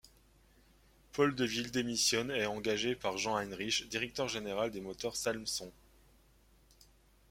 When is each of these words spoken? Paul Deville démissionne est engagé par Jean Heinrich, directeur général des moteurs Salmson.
Paul 1.11 1.35
Deville 1.35 1.69
démissionne 1.69 2.31
est 2.31 2.47
engagé 2.47 2.95
par 2.95 3.19
Jean 3.19 3.35
Heinrich, 3.37 3.87
directeur 3.87 4.27
général 4.27 4.71
des 4.71 4.81
moteurs 4.81 5.15
Salmson. 5.15 5.71